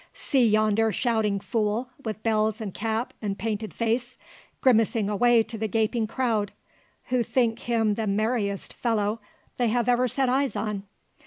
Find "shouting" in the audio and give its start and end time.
0.91-1.39